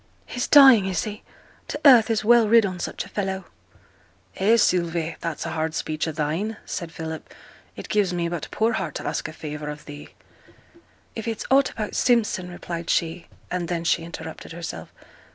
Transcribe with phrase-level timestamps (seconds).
[0.25, 1.21] 'He's dying, is he?
[1.67, 3.45] t' earth is well rid on such a fellow!'
[4.35, 7.31] 'Eh, Sylvie, that's a hard speech o' thine!' said Philip;
[7.75, 10.09] 'it gives me but poor heart to ask a favour of thee!'
[11.15, 14.91] 'If it's aught about Simpson,' replied she, and then she interrupted herself.